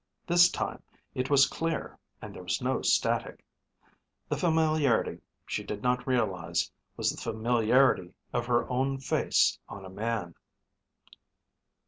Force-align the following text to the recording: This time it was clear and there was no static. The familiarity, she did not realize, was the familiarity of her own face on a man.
This 0.25 0.49
time 0.49 0.81
it 1.13 1.29
was 1.29 1.45
clear 1.45 1.95
and 2.23 2.33
there 2.33 2.41
was 2.41 2.59
no 2.59 2.81
static. 2.81 3.45
The 4.29 4.35
familiarity, 4.35 5.21
she 5.45 5.63
did 5.63 5.83
not 5.83 6.07
realize, 6.07 6.71
was 6.97 7.11
the 7.11 7.21
familiarity 7.21 8.11
of 8.33 8.47
her 8.47 8.67
own 8.67 8.97
face 8.99 9.59
on 9.69 9.85
a 9.85 9.91
man. 9.91 10.33